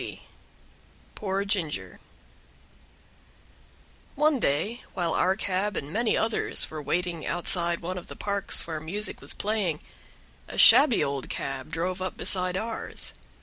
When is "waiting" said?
6.81-7.23